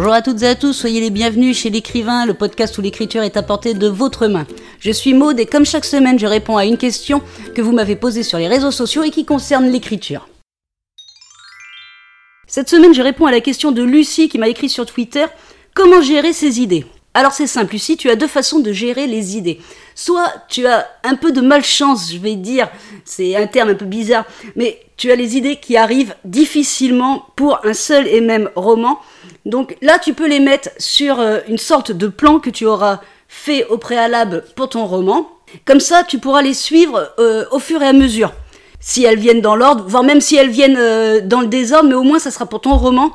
[0.00, 3.24] Bonjour à toutes et à tous, soyez les bienvenus chez l'écrivain, le podcast où l'écriture
[3.24, 4.46] est apportée de votre main.
[4.78, 7.20] Je suis Maude et comme chaque semaine, je réponds à une question
[7.56, 10.28] que vous m'avez posée sur les réseaux sociaux et qui concerne l'écriture.
[12.46, 15.26] Cette semaine, je réponds à la question de Lucie qui m'a écrit sur Twitter
[15.74, 16.86] Comment gérer ses idées?
[17.14, 19.60] Alors c'est simple, Lucie, tu as deux façons de gérer les idées.
[19.94, 22.68] Soit tu as un peu de malchance, je vais dire,
[23.04, 27.64] c'est un terme un peu bizarre, mais tu as les idées qui arrivent difficilement pour
[27.64, 29.00] un seul et même roman.
[29.46, 33.00] Donc là, tu peux les mettre sur euh, une sorte de plan que tu auras
[33.26, 35.28] fait au préalable pour ton roman.
[35.64, 38.32] Comme ça, tu pourras les suivre euh, au fur et à mesure.
[38.80, 41.94] Si elles viennent dans l'ordre, voire même si elles viennent euh, dans le désordre, mais
[41.94, 43.10] au moins ça sera pour ton roman.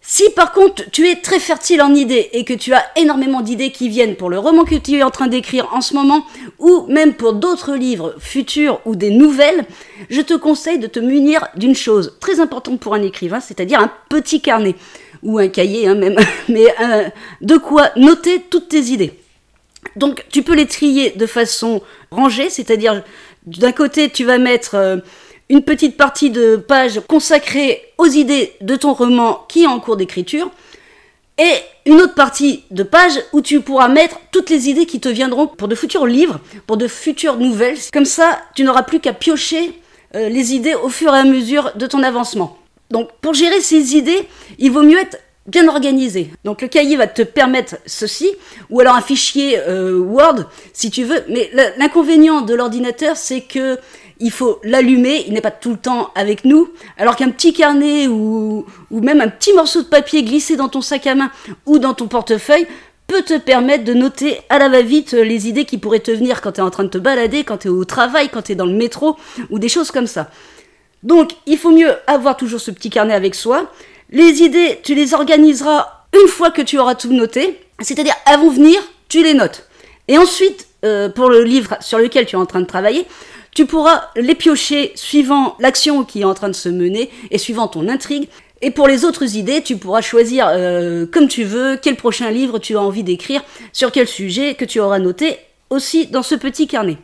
[0.00, 3.72] Si par contre tu es très fertile en idées et que tu as énormément d'idées
[3.72, 6.24] qui viennent pour le roman que tu es en train d'écrire en ce moment,
[6.58, 9.64] ou même pour d'autres livres futurs ou des nouvelles,
[10.08, 13.90] je te conseille de te munir d'une chose très importante pour un écrivain, c'est-à-dire un
[14.08, 14.76] petit carnet
[15.22, 16.16] ou un cahier hein, même,
[16.48, 17.08] mais euh,
[17.40, 19.12] de quoi noter toutes tes idées.
[19.96, 23.02] Donc tu peux les trier de façon rangée, c'est-à-dire
[23.46, 24.96] d'un côté tu vas mettre euh,
[25.48, 29.96] une petite partie de page consacrée aux idées de ton roman qui est en cours
[29.96, 30.50] d'écriture,
[31.38, 31.54] et
[31.86, 35.46] une autre partie de page où tu pourras mettre toutes les idées qui te viendront
[35.46, 37.78] pour de futurs livres, pour de futures nouvelles.
[37.92, 39.72] Comme ça, tu n'auras plus qu'à piocher
[40.16, 42.58] euh, les idées au fur et à mesure de ton avancement.
[42.90, 44.26] Donc pour gérer ces idées,
[44.58, 46.30] il vaut mieux être bien organisé.
[46.44, 48.28] Donc le cahier va te permettre ceci,
[48.68, 51.22] ou alors un fichier euh, Word si tu veux.
[51.28, 53.78] Mais l'inconvénient de l'ordinateur, c'est que
[54.20, 58.06] il faut l'allumer, il n'est pas tout le temps avec nous, alors qu'un petit carnet
[58.06, 61.30] ou, ou même un petit morceau de papier glissé dans ton sac à main
[61.66, 62.66] ou dans ton portefeuille
[63.08, 66.52] peut te permettre de noter à la va-vite les idées qui pourraient te venir quand
[66.52, 68.54] tu es en train de te balader, quand tu es au travail, quand tu es
[68.54, 69.16] dans le métro,
[69.48, 70.30] ou des choses comme ça.
[71.02, 73.72] Donc, il faut mieux avoir toujours ce petit carnet avec soi.
[74.10, 78.78] Les idées, tu les organiseras une fois que tu auras tout noté, c'est-à-dire vont venir,
[79.08, 79.66] tu les notes.
[80.06, 83.06] Et ensuite, euh, pour le livre sur lequel tu es en train de travailler,
[83.58, 87.66] tu pourras les piocher suivant l'action qui est en train de se mener et suivant
[87.66, 88.28] ton intrigue.
[88.62, 92.60] Et pour les autres idées, tu pourras choisir euh, comme tu veux quel prochain livre
[92.60, 93.42] tu as envie d'écrire,
[93.72, 95.38] sur quel sujet que tu auras noté
[95.70, 96.98] aussi dans ce petit carnet.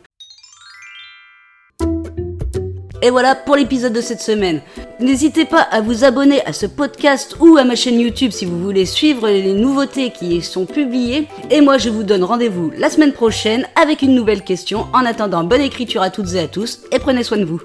[3.05, 4.63] Et voilà pour l'épisode de cette semaine.
[4.99, 8.59] N'hésitez pas à vous abonner à ce podcast ou à ma chaîne YouTube si vous
[8.59, 11.29] voulez suivre les nouveautés qui y sont publiées.
[11.51, 14.87] Et moi, je vous donne rendez-vous la semaine prochaine avec une nouvelle question.
[14.95, 17.61] En attendant, bonne écriture à toutes et à tous et prenez soin de vous.